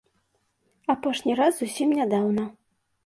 [0.95, 2.43] Апошні раз зусім нядаўна.